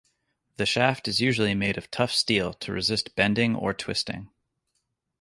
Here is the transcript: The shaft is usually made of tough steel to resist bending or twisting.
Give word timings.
The 0.57 0.65
shaft 0.65 1.07
is 1.07 1.21
usually 1.21 1.53
made 1.53 1.77
of 1.77 1.91
tough 1.91 2.09
steel 2.11 2.53
to 2.53 2.71
resist 2.71 3.15
bending 3.15 3.55
or 3.55 3.71
twisting. 3.71 4.31